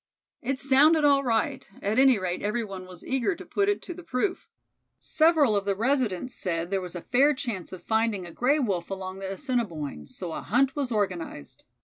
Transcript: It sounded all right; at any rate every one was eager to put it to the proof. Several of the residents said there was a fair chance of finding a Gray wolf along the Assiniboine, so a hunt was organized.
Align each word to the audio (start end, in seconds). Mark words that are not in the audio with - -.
It 0.41 0.59
sounded 0.59 1.05
all 1.05 1.23
right; 1.23 1.69
at 1.79 1.99
any 1.99 2.17
rate 2.17 2.41
every 2.41 2.63
one 2.63 2.87
was 2.87 3.05
eager 3.05 3.35
to 3.35 3.45
put 3.45 3.69
it 3.69 3.83
to 3.83 3.93
the 3.93 4.01
proof. 4.01 4.47
Several 4.99 5.55
of 5.55 5.65
the 5.65 5.75
residents 5.75 6.33
said 6.33 6.71
there 6.71 6.81
was 6.81 6.95
a 6.95 7.03
fair 7.03 7.35
chance 7.35 7.71
of 7.71 7.83
finding 7.83 8.25
a 8.25 8.31
Gray 8.31 8.57
wolf 8.57 8.89
along 8.89 9.19
the 9.19 9.29
Assiniboine, 9.31 10.07
so 10.07 10.31
a 10.31 10.41
hunt 10.41 10.75
was 10.75 10.91
organized. 10.91 11.65